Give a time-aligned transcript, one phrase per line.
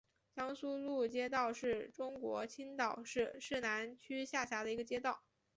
[0.35, 5.21] 江苏路街道是中国青岛市市南区下辖的一个街道。